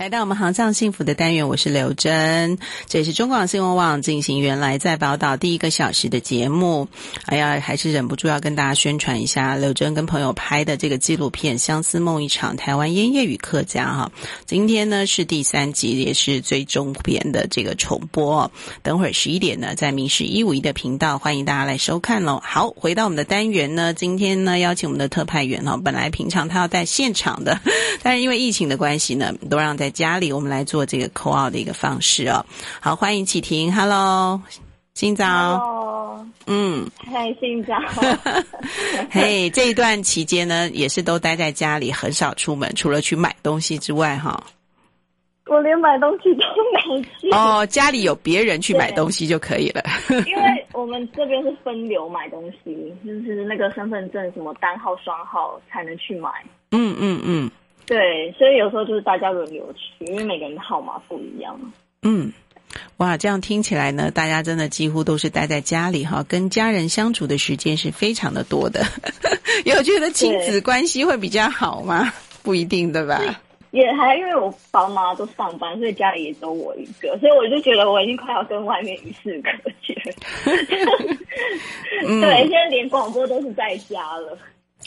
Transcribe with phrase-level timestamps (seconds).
[0.00, 2.56] 来到我们航向幸福的单元，我是刘真，
[2.86, 6.88] 这也是中广新闻网进行原来在宝岛第一个小时的节目。
[7.26, 14.10] 哎呀，还是忍不住要跟大家宣传一下刘真跟朋友拍的这个纪录片《相思梦一场：台湾烟叶与客家》哈。
[14.46, 18.50] 今天呢是第三集，也是最终篇的这个重播。
[18.82, 22.40] 等会儿十一点呢，在民视一五一的频道，欢迎大家来收看喽。
[22.42, 27.60] 好，回到我们的单元呢，今天呢邀请我们的特派员哈，本来平常他要在现场的，
[28.02, 32.44] 但是因为疫情的关系呢，都让在家里，我们来做这个 call out 的一个方式哦。
[32.80, 34.40] 好，欢迎启婷，Hello，
[34.94, 36.26] 新早，Hello.
[36.46, 37.74] 嗯，嗨，新早，
[39.10, 44.42] 嘿，hey, 这一段期间呢，也是都待在家里，很少出门，除了去买东西之外，哈。
[45.46, 47.28] 我连买东西都没去。
[47.32, 49.82] 哦，家里有别人去买东西就可以了。
[50.08, 56.30] 因为我们这边是分流买东西，就是那个身份证什么单号、双号才能去买。
[56.70, 57.50] 嗯嗯嗯。
[57.90, 61.58] 对，所以有时候就是大家轮流去，因为每个人的号码不一样。
[62.02, 62.32] 嗯，
[62.98, 68.84] 哇，这样听起来呢，大家真的几乎都是待在家里哈，跟家人相处的时间是非常的多的。
[69.66, 72.12] 有觉得亲子关系会比较好吗？
[72.44, 73.20] 不一定，对吧？
[73.72, 79.50] 也还因为我爸妈都上班，所以家里也只有我一个，所以我就觉得我已经快要跟外面与世隔
[79.82, 79.94] 绝。
[82.06, 84.38] 嗯、对，现在连广播都是在家了。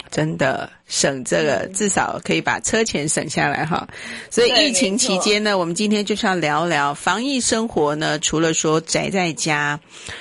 [0.09, 3.87] 真的省这个，至少可以把车钱省下来哈。
[4.29, 8.19] 所以疫情期间呢，我们今天就是要聊聊防疫生活呢。
[8.19, 9.79] 除了说宅在家，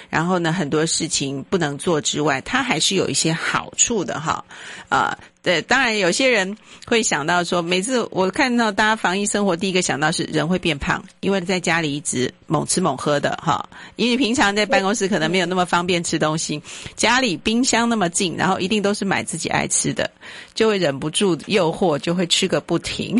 [0.08, 4.44] 然后呢很多事情不能做之外，它还是有一些好处的哈。
[4.88, 5.18] 啊。
[5.42, 13.68] 对，当然有些人会想到说，每次我看到大家防疫生活，第一个想到是人会变胖，因为在家里一直猛吃猛喝的哈。
[13.96, 16.62] 因为平常在办公室可能没有那么方便吃东西，
[16.94, 20.08] 家里冰箱那么近，然后一定都是买自己爱吃的，
[20.54, 23.16] 就会忍不住诱惑，就会吃个不停。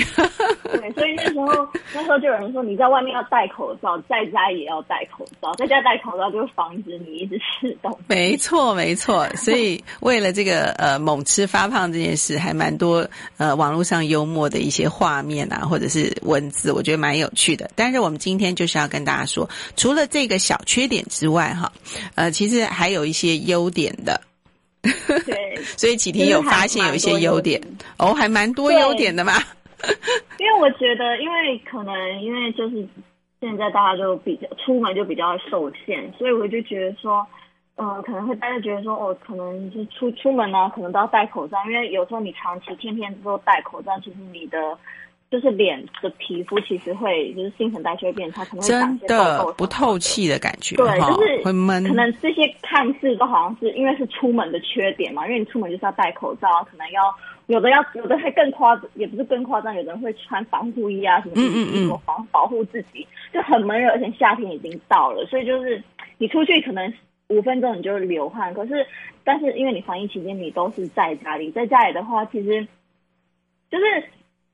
[0.62, 7.98] 对，所以那时候那时候就有人说，你在外面要戴口罩，在家也要戴口罩，在家戴口罩就是防止你一直吃东西。
[8.06, 9.28] 没错，没错。
[9.34, 17.70] 所以为了这个呃猛吃发胖这件事，还蛮多呃网络上幽默的一些画面啊，或者是文字，我觉得蛮有趣的。
[17.74, 21.72] 但是我们今天就是要跟大家说，除了这个小缺点之外，哈，
[22.14, 24.20] 呃，其实还有一些优点的。
[24.82, 27.62] 对， 所以启婷有发现有一些优点
[27.98, 29.34] 哦，还蛮多优点的嘛。
[30.38, 32.86] 因为我觉得，因为可能因为就是
[33.40, 37.24] 现在大家就比较出门就比较受限，所以我就觉得说，
[37.76, 44.78] 嗯、呃，可能会大家觉得说，哦，可能就出出门呢、啊，可能都要戴口罩，因为有时候你长期天天都戴口罩，其实你的
[45.30, 51.82] 就是脸的皮肤其实会就是新陈代谢会变差，可能会长一些痘痘真的不透气的感觉，对，就是会闷。
[51.84, 57.02] 可能这些看似都好像是因为是出门的缺点嘛，因为你出门就是要戴口罩，可能要。
[57.48, 65.82] 有的要，有的还更夸张，也不是更夸张，有的人会穿防护衣啊什么的，嗯嗯防保护自己，就很闷热，而且夏天已经到了，所以就是
[66.18, 66.90] 你出去可能
[67.32, 68.86] 五分钟你就流汗，可是
[69.24, 72.66] 但是因为你防疫期间你都是在家里，在家里的话，其实
[73.70, 73.84] 就是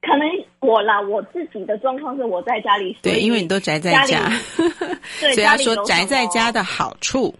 [0.00, 0.28] 可能
[0.60, 4.30] 我啦，我自己的状况是我在家里，对，因为你都宅在家，
[5.20, 7.34] 对， 所以要说宅在家的好处。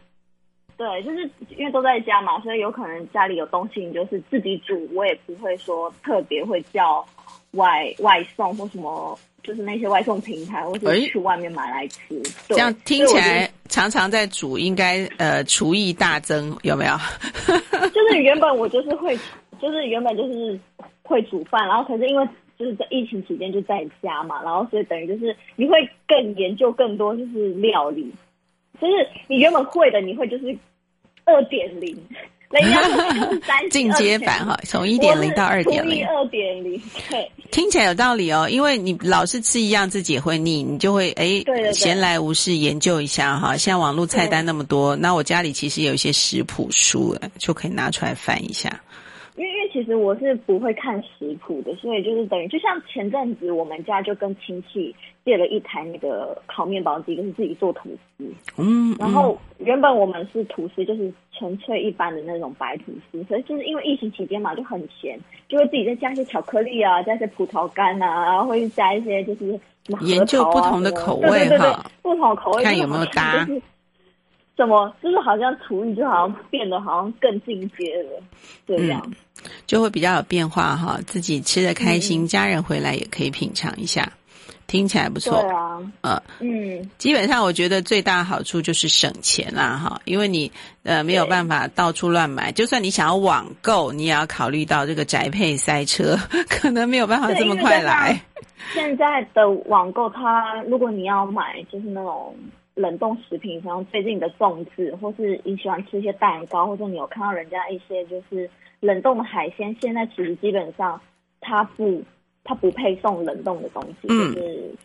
[0.77, 7.05] 对，就是因为都在家嘛，所以有可能家里有东西，你就是自己煮，我也不会说特别会叫
[7.53, 11.99] 外外送或什么，就是那些外送平台，或者去外面买来吃。
[12.09, 16.93] 对，这样听起来常常在煮，应该呃厨艺大增，有没有？
[17.95, 19.17] 就是原本我就是会，
[19.61, 20.59] 就是原本就是
[21.03, 28.13] 会煮饭，然后可是因为就是在疫情期间就在家嘛，然后所以等于就是你会更研究更多，就是料理。
[28.81, 28.93] 就是
[29.27, 30.57] 你原本会的，你会就是
[31.25, 31.97] 二点零，
[33.71, 38.49] 进阶版哈，从一点零到二点零，二点零，对，听起来有道理哦。
[38.51, 43.57] 因为你老是吃一样，自己也会腻，你就会哎，闲来无事研究一下哈。
[43.57, 48.81] 现在网络菜单那么多，那我家里其实有一些食谱书，就可以拿出来翻一下。
[49.73, 54.95] 其实我是不会看食谱的，所以就是等于就像前阵子我们家就跟亲戚
[55.25, 58.25] 借了一台那个烤面包机，就是自己做吐司。
[58.57, 65.19] 嗯，然后原本我们是吐司，就是纯粹一般的那种白吐司，所以就是因为疫情期间嘛，就很闲，
[65.49, 73.47] 就会自己再加一些巧克力啊，加一些葡萄干啊，然后会加一些就是什研究不同的口味哈，不同口味看有没有搭。
[74.57, 74.93] 什么？
[75.01, 78.21] 就是好像厨艺就好像变得好像更进阶了，
[78.67, 79.15] 这样、嗯、
[79.69, 80.99] 就会比较有变化哈。
[81.07, 84.11] 自己吃的开心，嗯、家人回来也可以品尝一下，
[84.67, 85.41] 听起来不错。
[85.43, 90.51] 对啊，嗯嗯，基本上我觉得最大好处就是省钱啦哈，因为你
[90.83, 96.19] 呃没有办法到处乱买，就算你想要网购，你也要考虑到这个宅配塞车，
[96.51, 98.21] 可能没有办法这么快来。
[98.75, 102.35] 现在的网购，它如果你要买，就是那种
[102.79, 108.49] 冷冻食品，像最近的粽子，或是你喜欢吃一些蛋糕，或者你有看到人家一些就是
[108.81, 111.01] 冷冻的海鲜，现在其实基本上
[111.41, 112.03] 它不
[112.45, 114.33] 它不配送冷冻的东西，嗯，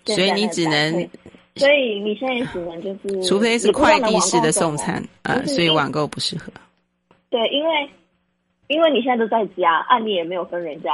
[0.04, 1.10] 就是所以你只能，
[1.56, 6.52] 所以你现在只能就是， 除非是快递式的送餐啊，呃，所以网购不适合。
[7.30, 7.90] 对，因为
[8.68, 10.90] 因为你现在都在家，啊，你也没有跟人家。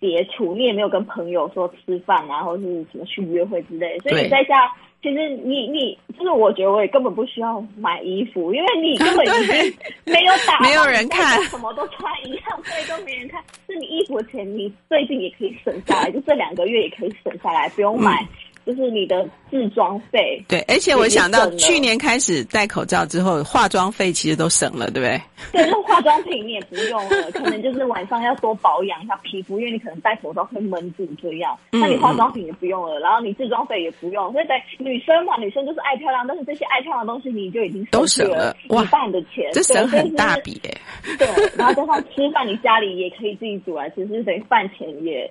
[0.00, 9.78] 接触，你也没有跟朋友说吃饭啊，或者是什么去约会之类的，所以你在家，其实你你就是我觉得我也根本不需要买衣服，因为你根本已经
[10.12, 13.40] 没有打，没有人看，什么都穿一样，所以都没人看。
[13.68, 18.26] 是你衣服的钱，你最近也可以省下来，就这两个月也可以省下来，不用买。
[18.68, 25.22] 嗯就是你的自装费，对，而且我想到去年开始戴口罩之后，化妆费其实都省了，对不对？
[25.52, 31.58] 对，那化妆品你也不用了，可能就是晚上要多保养一下皮肤，因为你可能戴口罩会闷住这样。
[31.70, 41.16] 那你化妆品也不用了，然后你自装费也不用，所以等女生嘛，女生就是爱漂亮，但是这些爱漂亮的东西你就已经都省了一半的钱，这省很大笔哎。
[41.16, 41.26] 对，
[41.56, 45.30] 然后加上吃饭，你家里也可以自己煮来吃，其实等于饭钱也。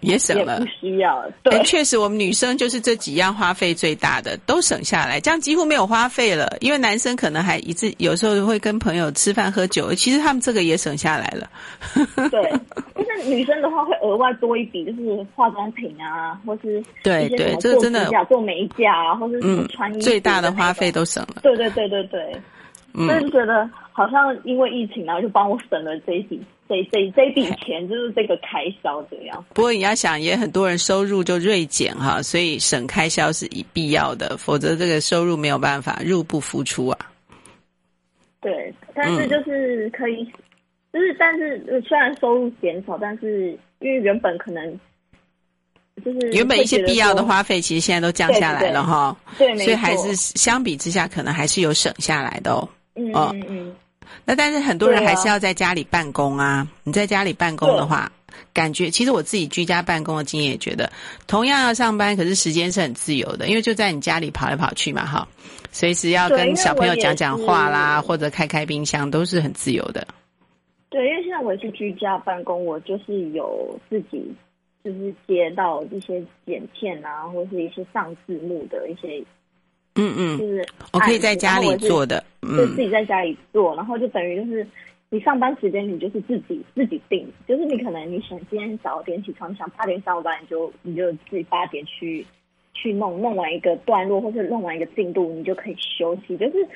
[0.00, 1.24] 也省了，不需要。
[1.42, 6.56] 对，确实，我们女生就是这几样花费最大的，都省下来，这样几乎没有花费了。
[6.60, 11.48] 因为男生可能还一直有时候会跟朋友吃饭喝酒，其实他们这个也省下来了。
[12.30, 12.52] 对，
[12.94, 21.36] 但是女生的话会额外多一笔，就是化妆品啊，或是对对，这个真的做美甲啊，或是穿衣服、嗯，最大的花费都省了。
[21.42, 22.36] 对对对对对，
[22.94, 26.40] 嗯，所以觉得好像因为疫情，然后就帮我省了这一笔。
[26.66, 29.44] 这这这笔钱就是这个开销这样。
[29.52, 36.98] 不过你要想，也很多人收入就锐减哈，所以省开销是必要的，否则这个收入没有办法入不敷出啊。
[38.40, 40.32] 对，但是就是可以，嗯、
[40.94, 43.50] 就是但是虽然收入减少，但是
[43.80, 44.80] 因为原本可能
[46.02, 49.14] 就是原本一些必要的花费，其实现在都降下来了哈。
[49.36, 52.66] 对，所以还是相比之下，可能还是有省下来的哦。
[52.94, 53.76] 嗯嗯嗯。
[54.24, 56.46] 那但是很多人还是要在家里办公啊。
[56.46, 58.12] 啊你在家里办公的话，
[58.52, 60.92] 感觉其实我自己居家办公的经验也觉得，
[61.26, 65.26] 同样要上班，可是时间是很自由的，因为就在你家里跑来跑去嘛，哈，
[65.72, 70.06] 随时要跟小朋友讲讲话啦，或者开开冰箱，都是很自由的。
[70.90, 74.22] 对，因为现在我也是居家办公，我就是有自己
[74.84, 79.24] 就是接到一些剪片啊，或是一些上字幕的一些。
[79.96, 84.66] 嗯嗯，就是我可以在家里做的，就自己在家里做，嗯、然后就等于就是
[85.08, 92.26] 你上班时间你就是自己自己定，就是你可能你想今天早点起床，你想八点上班，你就你就自己八点去
[92.74, 96.66] 去弄，弄完一个段落或者弄完一个进度，你就可以休息，就是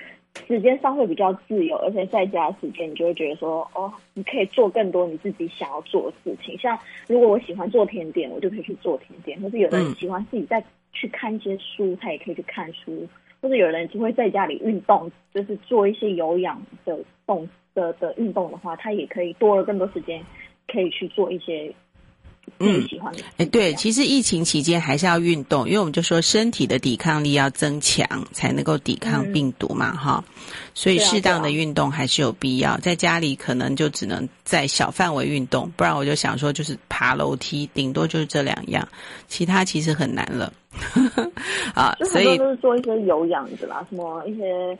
[0.46, 6.78] 时间上会比较自由，而且在家时间你就会觉得说哦，你可以做更多你自己想要做的事情，像
[7.08, 10.62] 如果我喜欢做甜点，我就可以去做甜点，或是有的人喜欢自己在。
[10.98, 13.06] 去看一些书，他也可以去看书，
[13.40, 20.20] 或者有人就会在家里运动，就是做一些有氧的动的的运动的话，他也可以多了更多时间，
[20.66, 21.72] 可以去做一些。
[22.60, 23.22] 嗯，喜欢的。
[23.36, 30.34] 哎，对，其实疫情期间还是要运动，因为我们就说身体的抵抗力要增强，才能够抵抗病毒嘛，哈、嗯。
[30.72, 32.78] 所以适当的运动还是有必要。
[32.78, 38.88] 在家里可能就只能在小范围运动，不然我就想说，就是爬楼梯，顶多就是这两样，
[39.26, 40.50] 其他其实很难了。
[41.74, 44.78] 啊，所以都是做一些有氧的啦，什么一些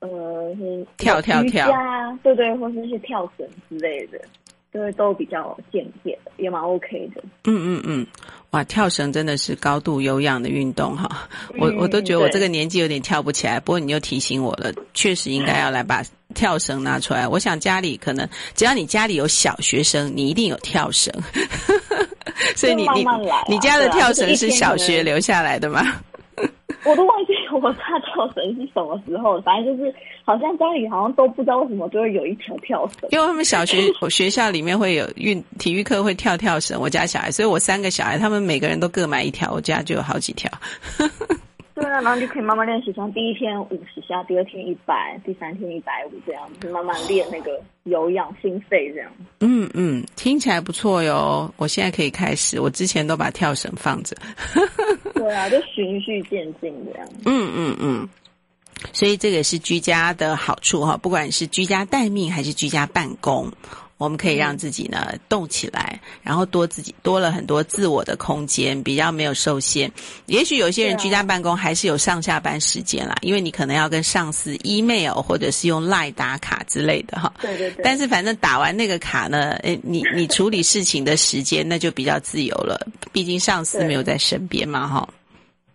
[0.00, 0.54] 呃，
[0.98, 1.68] 跳跳跳，
[2.22, 4.18] 对对，或是一些跳绳之类的。
[4.72, 7.22] 因为都比较健健，也蛮 OK 的。
[7.44, 8.06] 嗯嗯嗯，
[8.50, 11.26] 哇，跳绳真的是高度有氧的运动哈。
[11.56, 16.02] 我我都觉得我这个年纪有点跳不起来，不过你又提醒我了，确实应该要来把
[16.34, 17.26] 跳绳拿出来。
[17.26, 21.10] 我想家里可能只要你家里有小学生，你一定有跳绳。
[22.56, 25.82] 所以你慢慢来、啊、你你家的跳绳是小学留下来的吗？
[26.84, 29.92] 我都忘记我大跳绳是什么时候，反正就是
[30.24, 33.78] 好像家里好像都不知道为什么就会有一条跳绳，因为他们小学
[34.10, 40.50] 学校里面会有运体育课会跳跳绳，我家小孩，所以我三个小孩他们每个人都各买一条，我家就有好几条。
[42.00, 49.10] 然后就可以慢慢练习，像第一天五十下，第二天一百，第三天一百五这样，子慢慢练那个有氧心肺这样。
[49.40, 54.16] 嗯嗯，听起来不错哟，我现在可以开始，我之前都把跳绳放着。
[55.14, 57.08] 对啊，就循序渐进这样。
[57.24, 58.08] 嗯嗯嗯，
[58.92, 63.50] 所以这个是居家的好处哈，不管是居家待命还是居家办公。
[63.98, 69.90] 我们可以让自己呢动起来，然后多自己多了很多自我的空间，比较没有受限。
[70.26, 77.32] 也许有些人居家办公还是有上下班时间啦，因为你可能要跟上司 email 或者是用 line 打卡之类的哈。
[77.40, 77.82] 对对对。
[77.82, 85.08] 但是反正打完那个卡呢，诶，你你处理事情的时间那就比较自由了，毕竟上司没有在身边嘛哈。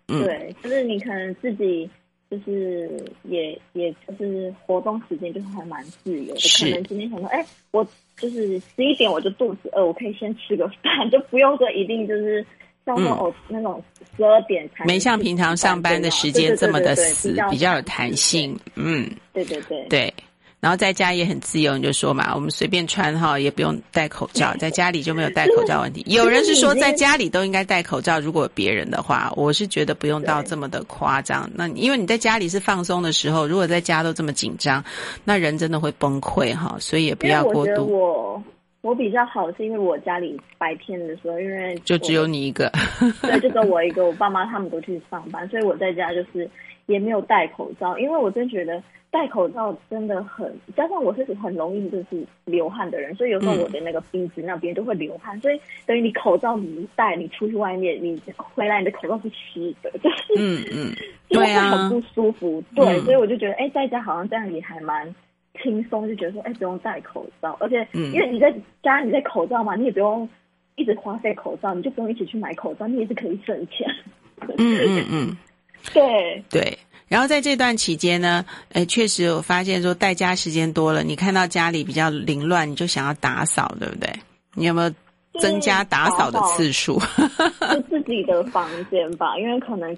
[0.08, 0.24] 嗯。
[0.24, 1.90] 对，就是你可能自己。
[2.32, 2.90] 就是
[3.24, 7.86] 也也就是活动时间就是还蛮自由的，可能今天想说，哎，我
[8.22, 12.46] 就是十一点我就肚子饿，我可以先吃个饭，就不用说一定就是
[12.86, 13.84] 像说哦、嗯、那种
[14.16, 19.86] 十二点才没像平常上班的时间这么的死，比较有弹性，嗯，对对对。
[19.90, 20.14] 对。
[20.62, 26.04] 然后在家也很自由，你就说嘛，我们随便穿哈，也不用戴口罩， 在家里就没有戴口罩问题。
[26.08, 31.50] 有人是说在家里都应该戴口罩，如果别人的话，我是觉得不用到这么的夸张。
[31.56, 34.82] 那因为你在家里是放松的时候，如果在家都这么紧张，
[35.26, 38.42] 那人真的会崩溃哈，所以也不要过度。
[38.82, 42.72] 我我比较好是因为我家里白天的时候，因为就只有你一个，
[43.22, 46.50] 对，就跟我一个，我爸妈他们都去上班，所以我在家就是
[46.86, 48.82] 也没有戴口罩，因为我真觉得。
[49.14, 60.96] 戴口罩真的很，加上我是很容易就是流汗的人，所以有时候我的那个鼻子那边都会流汗，嗯、所以等于你口罩你一戴，你出去外面，你回来你的口罩是湿的，就是嗯嗯，
[61.28, 62.64] 对啊，很不舒服。
[62.74, 65.14] 对，所以我就觉得，哎、欸，在家好像这样也还蛮
[65.62, 68.54] 轻松，就觉得说，哎、欸，不用戴口罩，而且因为你在
[68.84, 70.28] 家你在口罩嘛，你也不用
[70.76, 73.88] 一直花费口罩，你就不用一起去买口罩，你也是可以省钱。
[74.58, 75.38] 嗯嗯嗯，
[75.94, 76.78] 对对。
[77.08, 84.10] 然后在这段期间呢，诶，确实我发现说，待家时间多了，你看到家里比较凌乱，你就想要打扫，对不对？
[84.56, 84.90] 你有没有
[85.42, 86.98] 增加打扫的次数？
[87.70, 89.96] 就自己的房间吧，因为可能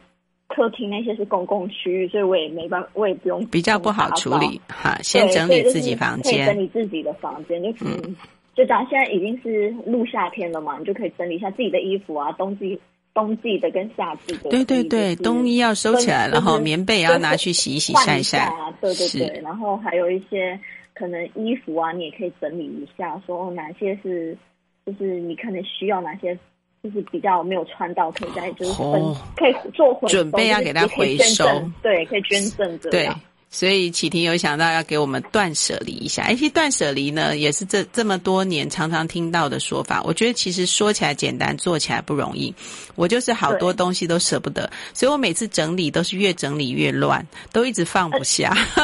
[0.54, 4.98] 客厅那些是公共区域，所以我也没办法，我也不用比较不好处理哈。
[5.02, 8.16] 先整理自己房间，整理自己的房间，就嗯、
[8.56, 12.80] 就假如现在已经是入夏天了嘛，你就可以整理一下自己的衣服啊，冬季。
[13.16, 18.74] 冬季的跟夏季的，对对对，冬衣要收起来，然后棉被也要拿去洗一洗晒一晒啊。
[18.82, 20.60] 对对对，然后还有一些
[20.96, 24.36] 可能衣服啊，你也可以整理一下，说哪些是
[24.84, 26.36] 就是你可能需要哪些，
[26.84, 31.46] 就是比较没有穿到，可以再就是分、哦、可以做回准备要给它回收，
[31.82, 32.90] 对，可以捐赠的。
[32.92, 33.10] 对。
[33.50, 40.02] 所以启婷有想到要给我们断舍离一下，而且断舍离呢，也是这这么多年常常听到的说法。
[40.04, 42.52] 我觉得其实说起来简单，做起来不容易。
[42.96, 48.52] 我就是好多东西都舍不得，所以我每次整理都是越整理越乱，都一直放不下。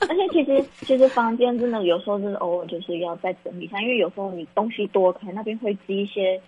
[0.00, 6.40] 而且其实其实房间真的有时候真的偶尔就是要再整理一下，因为有时候你东西多，可能那边会积一些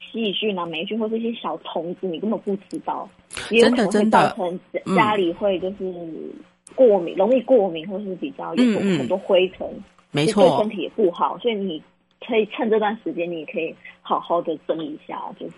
[0.00, 3.08] 细菌啊、霉菌或是一些小虫子，你根本不知道，
[3.50, 4.60] 也有可能会，造成
[4.96, 5.76] 家里会就是。
[5.80, 6.30] 嗯
[6.74, 9.66] 过敏，容易过敏，或是比较有很多灰尘，
[10.12, 11.36] 没错，对身体也不好。
[11.38, 11.82] 所以你
[12.20, 15.54] 可以趁这段时间，你也可以好好的整理一下，就是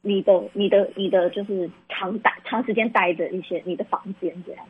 [0.00, 4.64] 你的、你的、你的，就是长待长时间待着一些你的房间这样。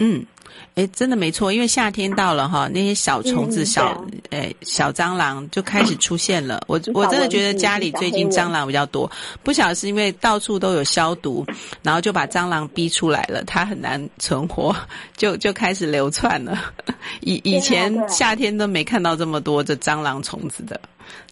[0.00, 0.26] 嗯，
[0.74, 6.60] 哎，真的没错，因为夏天到了哈，那些小虫子、小哎小蟑螂就开始出现了。
[6.66, 9.08] 我我真的觉得家里最近蟑螂比较多，
[9.44, 11.46] 不晓得是因为到处都有消毒，
[11.80, 14.74] 然后就把蟑螂逼出来了，它很难存活，
[15.16, 16.58] 就就开始流窜了。
[17.20, 20.80] 以以前夏天都没看到这么多这蟑螂虫子的，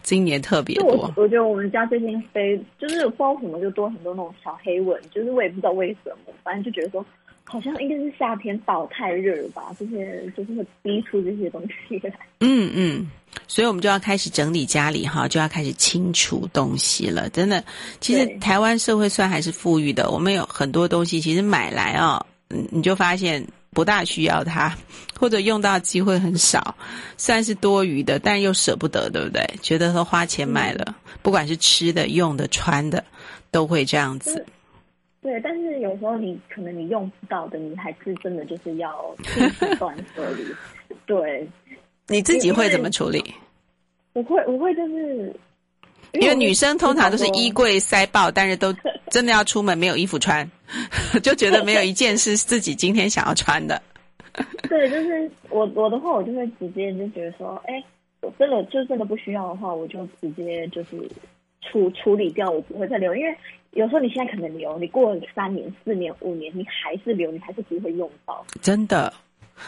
[0.03, 1.11] 今年特别多。
[1.17, 7.05] 我觉得我们家最近飞就是不知道什么就多很多那种小黑蚊，就是我也不知道为什么，反正就觉得说。
[7.45, 12.11] 好像应该是夏天到太热了吧，这些就是会逼出这些东西来。
[12.39, 13.11] 嗯嗯，
[13.47, 17.29] 所以我们就要开始整理家里哈，就要开始清除东西了。
[17.29, 17.63] 真的，
[17.99, 24.75] 其实台湾社会算还是富裕的，我们有很多东西其实买来啊，嗯，你就发现不大需要它，
[25.19, 26.75] 或者用到机会很少，
[27.17, 29.47] 算是多余的，但又舍不得，对不对？
[29.61, 33.03] 觉得说花钱买了，嗯，不管是吃的、用的、穿的，
[33.51, 34.43] 都会这样子。
[35.23, 39.15] 对，但是有时候你可能你用不到的，你还是真的就是要
[39.79, 40.45] 断舍离。
[41.05, 41.47] 对，
[42.09, 43.23] 你自己会怎么处理？
[44.11, 45.33] 我会，我会就是
[46.11, 48.75] 因，因为女生通常都是衣柜塞爆，但是都
[49.09, 50.45] 真的要出门没有衣服穿，
[51.23, 53.81] 就觉得没有一件是自己今天想要穿的。
[54.67, 57.81] 对，就是我我的话，我就会直接就觉得说，哎，
[58.19, 60.97] 我真的就真的不需要的话，我就直接就是
[61.61, 63.33] 处处理掉，我不会再留，因为。
[63.75, 68.45] 有时候你现在可能留，你过了三年、四年、五年，你还是留，你还是不会用到。
[68.61, 69.11] 真的，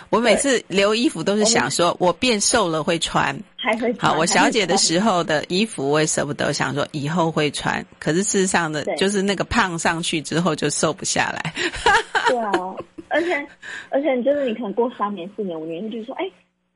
[0.10, 3.94] 我每次留衣服都是想说，我变瘦了会穿，还会。
[4.00, 7.84] 好，我小姐的时候的衣服我也舍不得，想说以后会穿。
[8.00, 11.54] 可是事实上的，就是那个胖上去之后就瘦不下来。
[12.28, 12.52] 对啊，
[13.10, 13.48] 而且
[13.90, 16.26] 而且就是你可能过三年、四年、五年，你就说，哎。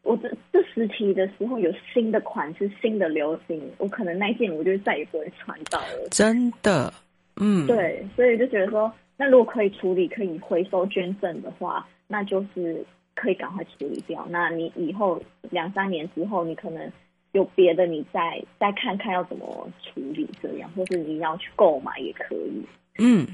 [0.01, 6.07] 我这这时期的时候有新的款式、新的流行，我可能那件我就再也不会穿到了。
[6.09, 6.91] 真的，
[7.39, 14.27] 嗯，对，所以就觉得说，那如果可以处理、可以回收捐赠的话，那就是可以赶快处理掉。
[14.29, 16.91] 那你以后两三年之后，你可能
[17.31, 22.63] 有别的，你再再看看要怎么处理这样，或是你要去购买也可以。
[22.99, 23.25] 嗯。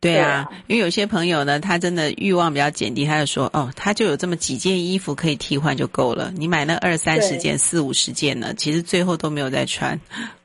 [0.00, 6.30] 对啊，因为有些朋友呢，他真的欲望比较减低，他就说，哦，他就有这么几件衣服可以替换就够了。
[6.36, 9.98] 你买那二三十件、四五十件呢，其实最后都没有再穿，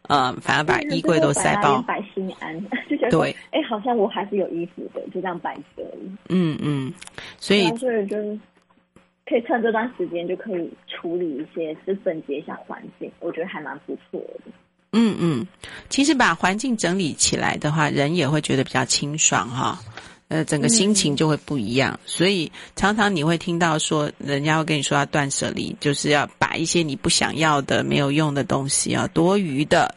[0.09, 1.81] 嗯，反而把衣柜都塞爆。
[1.83, 5.83] 摆心安，就觉得对，哎，好像我还是有衣服的，就这样摆着。
[6.29, 6.91] 嗯嗯，
[7.37, 8.39] 所以所以就是
[9.25, 14.51] 可以趁这段时间就可以处理一些，就整洁一下环境，我觉得还蛮不错的。
[14.93, 15.47] 嗯嗯，
[15.87, 19.77] 其实把环境整理起来的话，人也会觉得比较清爽哈，
[20.29, 21.91] 呃，整个心情就会不一样。
[21.93, 29.93] 嗯、所以常常你会听到说，人家会跟你说要断舍离，就是要把一些你不想要的、没有用的东西啊、多余的。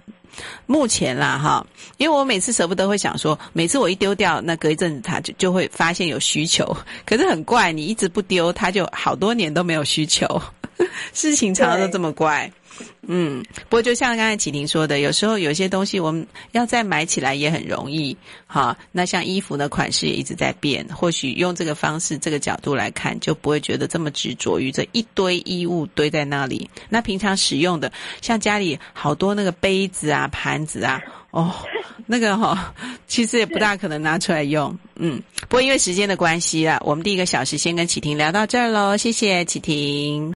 [0.65, 1.67] 目前啦哈，
[1.99, 6.75] 因为我每次舍不得，会想说，每次我一丢掉，那隔一阵子它就就会发现有需求。
[7.05, 10.41] 可是很怪，你一直不丢，它就好多年都没有需求。
[11.12, 12.51] 事情常常都这么怪。
[13.07, 18.76] 嗯，不过就像刚才启婷说的，有时候有些东西我们要再买起来也很容易，哈。
[18.93, 26.71] 那像衣服的款式也一直在变，或许用这个方式、这个角度来看，就不会觉得这么执着于这一堆衣物堆在那里。
[26.88, 31.02] 那平常使用的，像家里好多那个杯子啊、盘子啊，
[31.33, 31.52] 哦，
[32.07, 32.73] 那个哈、
[33.09, 34.79] 其实也不大可能拿出来用。
[34.97, 40.31] 嗯，不过因为时间的关系啊，我们第一个小时先跟启婷聊到这儿喽，谢谢启婷。